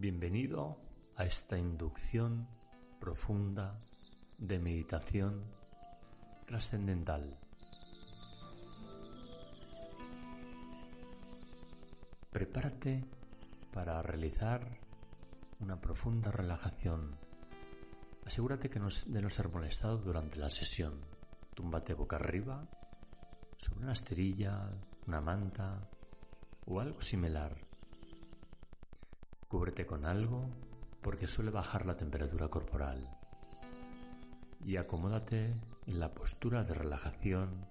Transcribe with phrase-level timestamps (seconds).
[0.00, 0.78] Bienvenido
[1.16, 2.46] a esta inducción
[3.00, 3.80] profunda
[4.38, 5.42] de meditación
[6.46, 7.36] trascendental.
[12.30, 13.04] Prepárate
[13.72, 14.78] para realizar
[15.58, 17.16] una profunda relajación.
[18.24, 20.94] Asegúrate que no, de no ser molestado durante la sesión.
[21.54, 22.68] Túmbate boca arriba
[23.56, 24.70] sobre una esterilla,
[25.08, 25.90] una manta
[26.66, 27.67] o algo similar.
[29.48, 30.50] Cúbrete con algo
[31.00, 33.08] porque suele bajar la temperatura corporal.
[34.62, 35.54] Y acomódate
[35.86, 37.66] en la postura de relajación,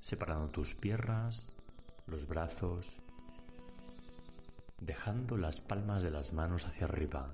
[0.00, 1.54] separando tus piernas,
[2.06, 3.00] los brazos,
[4.80, 7.32] dejando las palmas de las manos hacia arriba.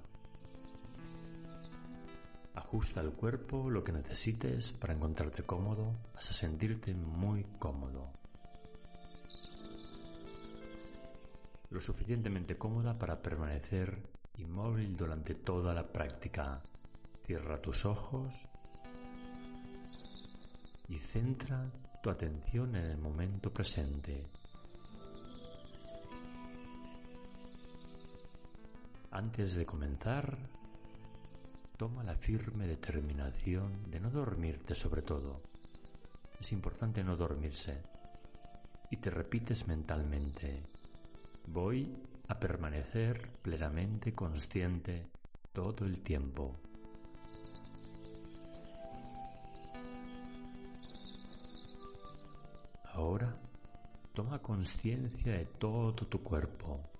[2.54, 8.19] Ajusta el cuerpo lo que necesites para encontrarte cómodo hasta sentirte muy cómodo.
[11.70, 14.02] Lo suficientemente cómoda para permanecer
[14.38, 16.60] inmóvil durante toda la práctica.
[17.24, 18.34] Cierra tus ojos
[20.88, 21.70] y centra
[22.02, 24.26] tu atención en el momento presente.
[29.12, 30.38] Antes de comenzar,
[31.76, 35.40] toma la firme determinación de no dormirte sobre todo.
[36.40, 37.82] Es importante no dormirse.
[38.90, 40.64] Y te repites mentalmente,
[41.46, 41.94] voy
[42.28, 45.08] a permanecer plenamente consciente
[45.52, 46.56] todo el tiempo.
[52.92, 53.36] Ahora
[54.12, 56.90] toma conciencia de todo tu cuerpo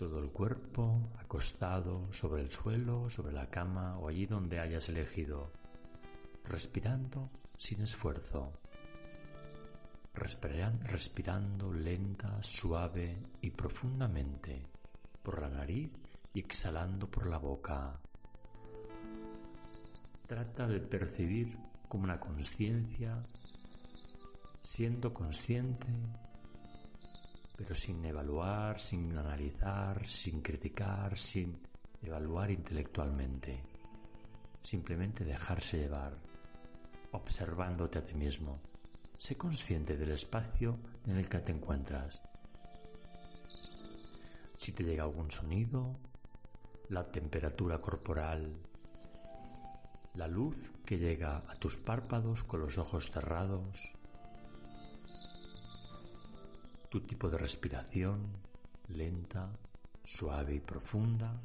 [0.00, 5.50] todo el cuerpo acostado sobre el suelo, sobre la cama o allí donde hayas elegido,
[6.44, 8.50] respirando sin esfuerzo,
[10.12, 14.66] respirando lenta, suave y profundamente
[15.22, 15.90] por la nariz
[16.34, 17.98] y exhalando por la boca.
[20.26, 21.56] Trata de percibir
[21.88, 23.22] como una conciencia,
[24.62, 25.88] siendo consciente
[27.60, 31.60] pero sin evaluar, sin analizar, sin criticar, sin
[32.00, 33.62] evaluar intelectualmente.
[34.62, 36.16] Simplemente dejarse llevar,
[37.12, 38.69] observándote a ti mismo.
[39.20, 42.22] Sé consciente del espacio en el que te encuentras.
[44.56, 45.94] Si te llega algún sonido,
[46.88, 48.56] la temperatura corporal,
[50.14, 53.76] la luz que llega a tus párpados con los ojos cerrados,
[56.88, 58.26] tu tipo de respiración
[58.88, 59.50] lenta,
[60.02, 61.38] suave y profunda.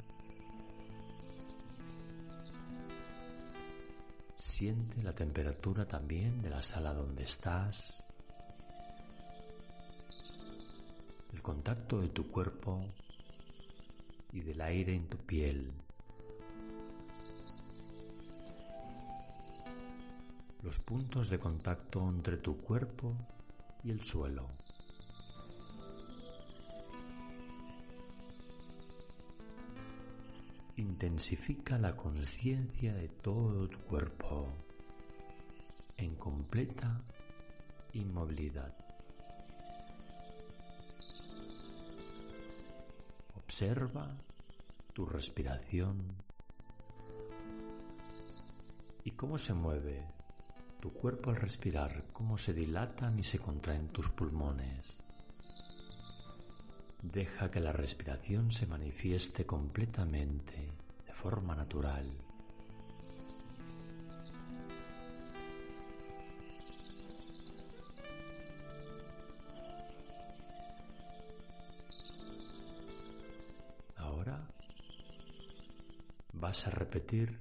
[4.57, 8.05] Siente la temperatura también de la sala donde estás,
[11.33, 12.85] el contacto de tu cuerpo
[14.31, 15.73] y del aire en tu piel.
[20.63, 23.13] Los puntos de contacto entre tu cuerpo
[23.83, 24.47] y el suelo.
[30.85, 34.47] Intensifica la conciencia de todo tu cuerpo
[35.97, 37.01] en completa
[37.93, 38.73] inmovilidad.
[43.35, 44.15] Observa
[44.93, 46.15] tu respiración
[49.03, 50.05] y cómo se mueve
[50.79, 55.04] tu cuerpo al respirar, cómo se dilatan y se contraen tus pulmones.
[57.11, 60.71] Deja que la respiración se manifieste completamente,
[61.05, 62.11] de forma natural.
[73.97, 74.49] Ahora
[76.33, 77.37] vas a repetir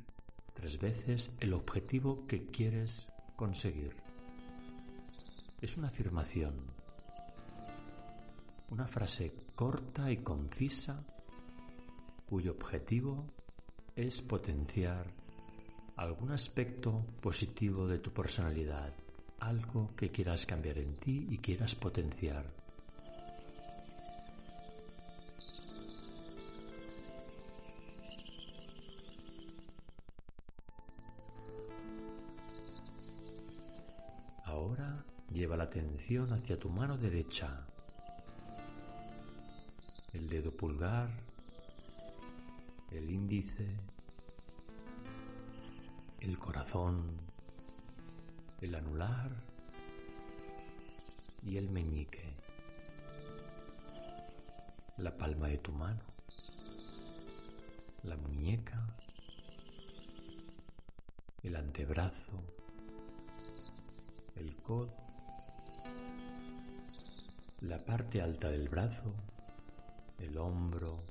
[0.52, 3.96] tres veces el objetivo que quieres conseguir.
[5.62, 6.74] Es una afirmación
[8.74, 11.04] una frase corta y concisa
[12.26, 13.24] cuyo objetivo
[13.94, 15.06] es potenciar
[15.96, 18.92] algún aspecto positivo de tu personalidad,
[19.38, 22.44] algo que quieras cambiar en ti y quieras potenciar.
[34.44, 37.66] Ahora lleva la atención hacia tu mano derecha
[40.34, 41.08] dedo pulgar,
[42.90, 43.68] el índice,
[46.18, 47.20] el corazón,
[48.60, 49.30] el anular
[51.44, 52.34] y el meñique,
[54.96, 56.02] la palma de tu mano,
[58.02, 58.92] la muñeca,
[61.44, 62.42] el antebrazo,
[64.34, 64.92] el codo,
[67.60, 69.14] la parte alta del brazo,
[70.18, 71.02] el hombro,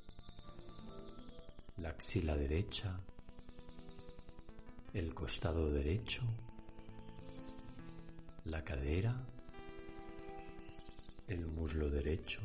[1.78, 3.00] la axila derecha,
[4.92, 6.22] el costado derecho,
[8.44, 9.26] la cadera,
[11.26, 12.40] el muslo derecho,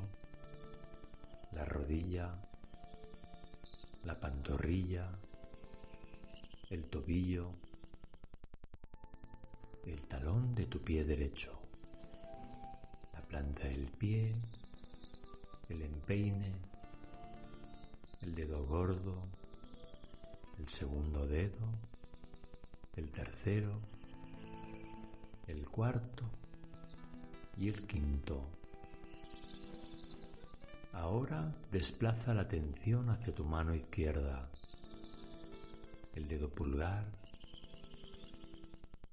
[1.52, 2.34] la rodilla,
[4.04, 5.10] la pantorrilla,
[6.70, 7.52] el tobillo,
[9.86, 11.60] el talón de tu pie derecho,
[13.14, 14.36] la planta del pie,
[15.70, 16.52] el empeine,
[18.22, 19.24] el dedo gordo,
[20.58, 21.68] el segundo dedo,
[22.96, 23.80] el tercero,
[25.48, 26.26] el cuarto
[27.56, 28.44] y el quinto.
[30.92, 34.50] Ahora desplaza la atención hacia tu mano izquierda,
[36.16, 37.06] el dedo pulgar,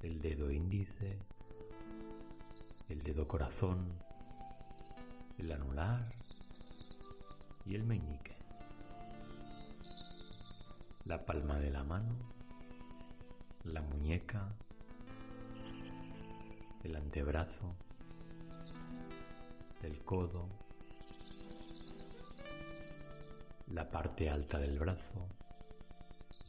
[0.03, 1.19] el dedo índice,
[2.88, 3.93] el dedo corazón,
[5.38, 6.25] el anular
[7.66, 8.36] y el meñique.
[11.04, 12.16] La palma de la mano,
[13.64, 14.48] la muñeca,
[16.84, 17.74] el antebrazo,
[19.82, 20.48] el codo,
[23.69, 25.28] la parte alta del brazo,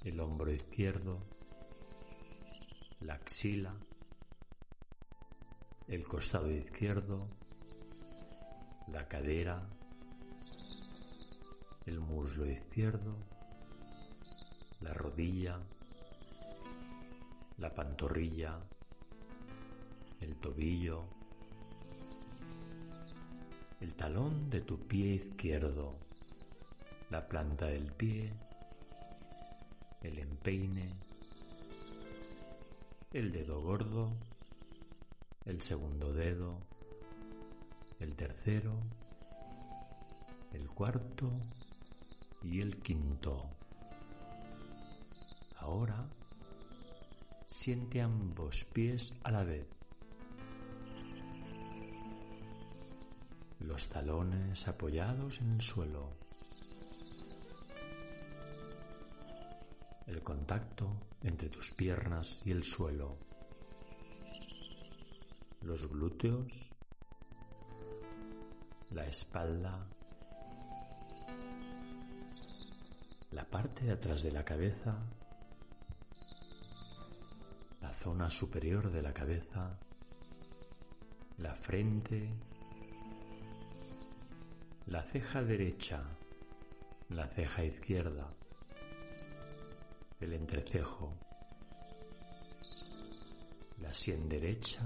[0.04, 1.24] el hombro izquierdo,
[3.02, 3.76] la axila,
[5.88, 7.28] el costado izquierdo,
[8.88, 9.68] la cadera,
[11.88, 13.16] el muslo izquierdo,
[14.82, 15.58] la rodilla,
[17.58, 18.60] la pantorrilla,
[20.20, 21.06] el tobillo,
[23.80, 25.96] el talón de tu pie izquierdo,
[27.10, 28.34] la planta del pie,
[30.02, 30.94] el empeine,
[33.14, 34.12] el dedo gordo,
[35.46, 36.60] el segundo dedo,
[38.02, 38.74] el tercero,
[40.52, 41.32] el cuarto
[42.44, 43.50] y el quinto.
[45.58, 46.08] Ahora
[47.46, 49.68] siente ambos pies a la vez.
[53.60, 56.28] Los talones apoyados en el suelo.
[60.08, 60.90] el contacto
[61.22, 63.18] entre tus piernas y el suelo,
[65.62, 66.54] los glúteos,
[68.92, 69.86] la espalda,
[73.38, 74.98] la parte de atrás de la cabeza,
[77.82, 79.78] la zona superior de la cabeza,
[81.38, 82.32] la frente,
[84.88, 86.04] la ceja derecha,
[87.10, 88.34] la ceja izquierda,
[90.20, 91.14] el entrecejo,
[93.78, 94.82] la sien derecha,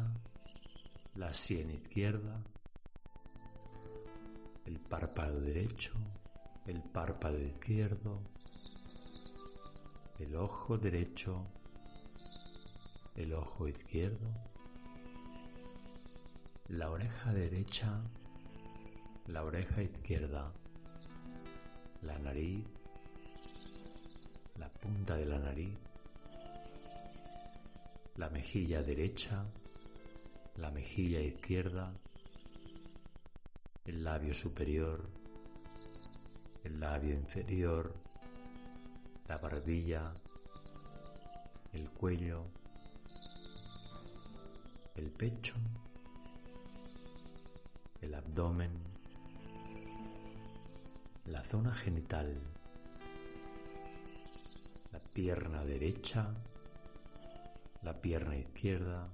[1.15, 2.43] la sien izquierda,
[4.65, 5.93] el párpado derecho,
[6.67, 8.19] el párpado izquierdo,
[10.21, 11.47] el ojo derecho,
[13.15, 14.31] el ojo izquierdo,
[16.67, 18.01] la oreja derecha,
[19.27, 20.53] la oreja izquierda,
[22.03, 22.63] la nariz,
[24.59, 25.75] la punta de la nariz,
[28.17, 29.43] la mejilla derecha,
[30.57, 31.91] la mejilla izquierda,
[33.85, 35.09] el labio superior,
[36.63, 38.00] el labio inferior,
[39.31, 40.13] la barbilla,
[41.71, 42.47] el cuello,
[44.93, 45.55] el pecho,
[48.01, 48.73] el abdomen,
[51.27, 52.41] la zona genital,
[54.91, 56.35] la pierna derecha,
[57.83, 59.07] la pierna izquierda.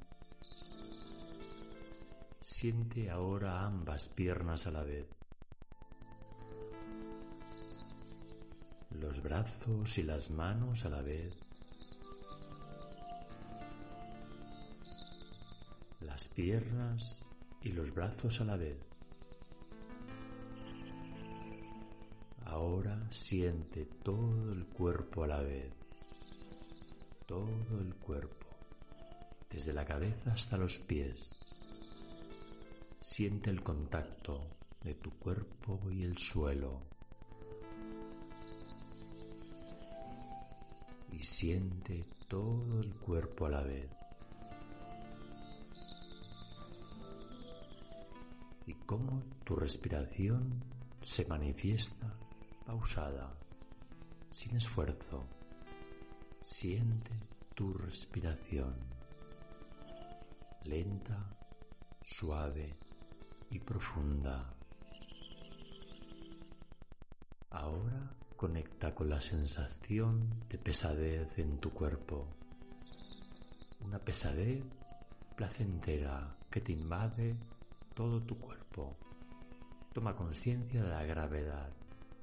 [2.42, 5.17] Siente ahora ambas piernas a la vez.
[9.00, 11.34] Los brazos y las manos a la vez.
[16.02, 17.30] Las piernas
[17.62, 18.78] y los brazos a la vez.
[22.46, 25.72] Ahora siente todo el cuerpo a la vez,
[27.28, 28.48] todo el cuerpo,
[29.50, 31.36] desde la cabeza hasta los pies.
[33.00, 36.97] Siente el contacto de tu cuerpo y el suelo.
[41.18, 43.90] Y siente todo el cuerpo a la vez.
[48.68, 50.64] Y cómo tu respiración
[51.02, 52.14] se manifiesta
[52.68, 53.36] pausada,
[54.30, 55.26] sin esfuerzo.
[56.44, 57.10] Siente
[57.56, 58.76] tu respiración,
[60.66, 61.36] lenta,
[62.04, 62.78] suave
[63.50, 64.54] y profunda.
[67.50, 72.28] Ahora conecta con la sensación de pesadez en tu cuerpo.
[73.82, 74.64] Una pesadez
[75.36, 77.36] placentera que te invade
[77.96, 78.96] todo tu cuerpo.
[79.92, 81.70] Toma conciencia de la gravedad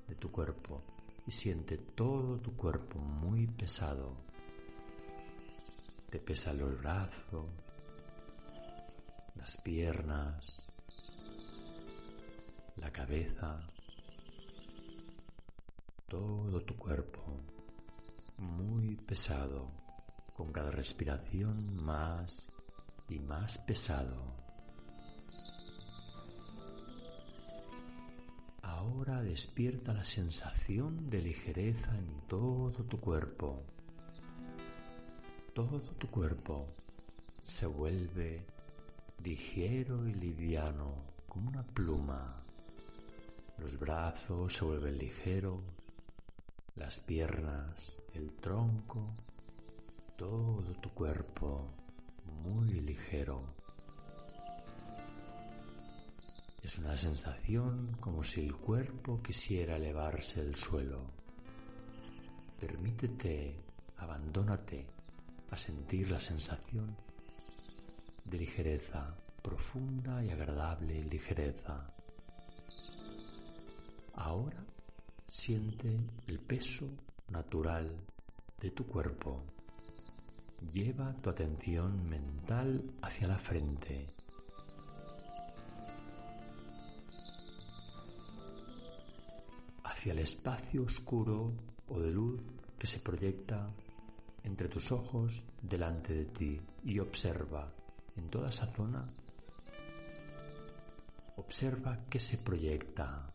[0.06, 0.82] de tu cuerpo
[1.26, 4.14] y siente todo tu cuerpo muy pesado.
[6.10, 7.46] Te pesan los brazos,
[9.34, 10.70] las piernas,
[12.76, 13.68] la cabeza,
[16.14, 17.20] todo tu cuerpo
[18.38, 19.68] muy pesado,
[20.32, 22.52] con cada respiración más
[23.08, 24.22] y más pesado.
[28.62, 33.64] Ahora despierta la sensación de ligereza en todo tu cuerpo.
[35.52, 36.68] Todo tu cuerpo
[37.42, 38.46] se vuelve
[39.24, 40.94] ligero y liviano
[41.28, 42.40] como una pluma.
[43.58, 45.60] Los brazos se vuelven ligeros,
[46.76, 49.14] las piernas, el tronco,
[50.16, 51.70] todo tu cuerpo
[52.42, 53.54] muy ligero.
[56.62, 61.10] Es una sensación como si el cuerpo quisiera elevarse del suelo.
[62.58, 63.62] Permítete,
[63.98, 64.86] abandónate
[65.50, 66.96] a sentir la sensación
[68.24, 71.92] de ligereza, profunda y agradable ligereza.
[74.14, 74.63] Ahora
[75.34, 75.98] siente
[76.28, 76.88] el peso
[77.28, 77.90] natural
[78.60, 79.42] de tu cuerpo.
[80.72, 84.14] Lleva tu atención mental hacia la frente
[89.82, 91.52] hacia el espacio oscuro
[91.88, 92.40] o de luz
[92.78, 93.70] que se proyecta
[94.44, 97.72] entre tus ojos delante de ti y observa
[98.16, 99.10] en toda esa zona,
[101.36, 103.33] observa que se proyecta.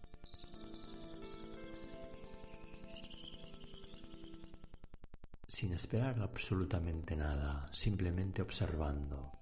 [5.60, 9.34] Sin esperar absolutamente nada, simplemente observando.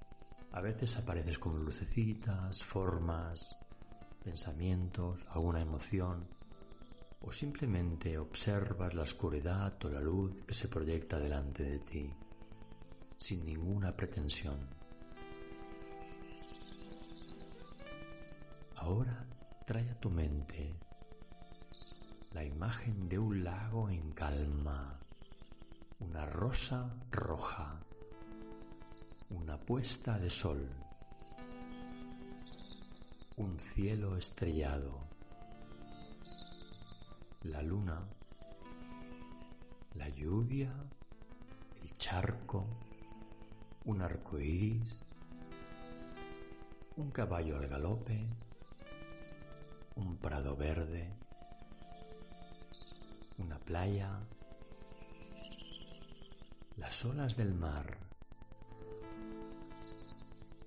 [0.51, 3.55] A veces apareces con lucecitas, formas,
[4.23, 6.27] pensamientos, alguna emoción,
[7.21, 12.11] o simplemente observas la oscuridad o la luz que se proyecta delante de ti,
[13.15, 14.57] sin ninguna pretensión.
[18.77, 19.23] Ahora
[19.67, 20.79] trae a tu mente
[22.31, 24.99] la imagen de un lago en calma,
[25.99, 27.79] una rosa roja,
[29.29, 30.69] una puesta de sol,
[33.37, 35.07] un cielo estrellado
[37.43, 38.05] la luna,
[39.95, 40.69] la lluvia,
[41.81, 42.65] el charco,
[43.85, 45.05] un arco iris,
[46.97, 48.27] un caballo al galope,
[49.95, 51.09] un prado verde,
[53.37, 54.19] una playa,
[56.77, 57.97] las olas del mar,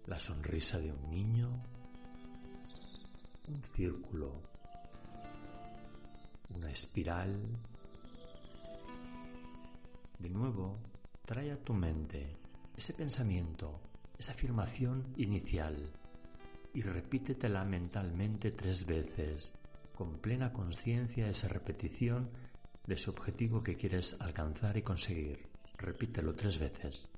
[0.06, 1.62] la sonrisa de un niño,
[3.48, 4.50] un círculo
[6.54, 7.40] una espiral.
[10.18, 10.78] De nuevo,
[11.24, 12.36] trae a tu mente
[12.76, 13.80] ese pensamiento,
[14.18, 15.92] esa afirmación inicial
[16.74, 19.52] y repítetela mentalmente tres veces,
[19.94, 22.30] con plena conciencia esa repetición
[22.86, 25.49] de ese objetivo que quieres alcanzar y conseguir.
[25.80, 27.08] Repítelo tres veces.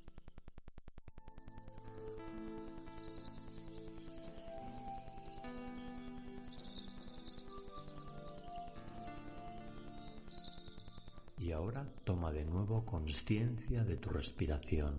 [11.37, 14.97] Y ahora toma de nuevo conciencia de tu respiración,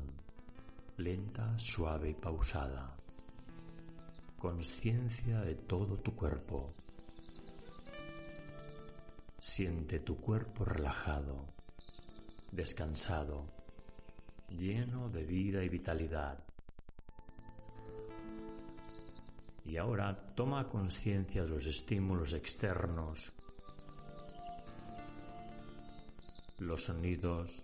[0.99, 2.95] lenta, suave y pausada.
[4.39, 6.75] Conciencia de todo tu cuerpo.
[9.39, 11.54] Siente tu cuerpo relajado,
[12.55, 13.47] descansado,
[14.49, 16.39] lleno de vida y vitalidad.
[19.65, 23.33] Y ahora toma conciencia de los estímulos externos
[26.59, 27.63] los sonidos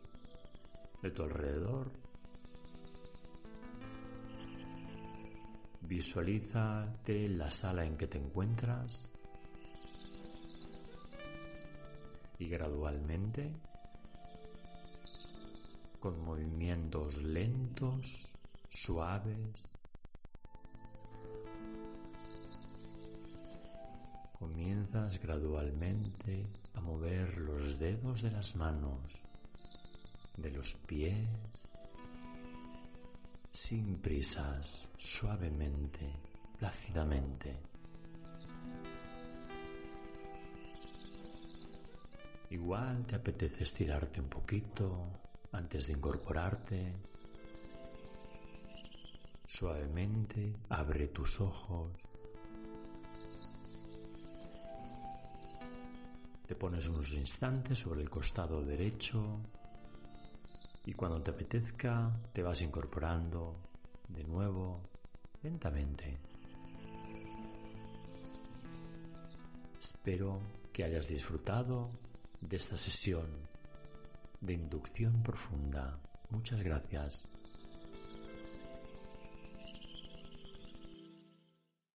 [1.02, 1.90] de tu alrededor.
[5.82, 9.12] Visualízate la sala en que te encuentras
[12.38, 13.52] y gradualmente,
[16.00, 18.34] con movimientos lentos,
[18.70, 19.70] suaves,
[24.38, 28.98] comienzas gradualmente a mover los dedos de las manos,
[30.38, 31.28] de los pies,
[33.52, 36.10] sin prisas, suavemente,
[36.58, 37.56] plácidamente.
[42.48, 46.94] Igual te apetece estirarte un poquito antes de incorporarte.
[49.46, 51.90] Suavemente abre tus ojos.
[56.46, 59.40] Te pones unos instantes sobre el costado derecho
[60.84, 63.56] y cuando te apetezca te vas incorporando
[64.08, 64.80] de nuevo
[65.42, 66.18] lentamente.
[69.78, 70.40] Espero
[70.72, 71.90] que hayas disfrutado
[72.40, 73.49] de esta sesión
[74.40, 75.98] de inducción profunda.
[76.30, 77.28] Muchas gracias.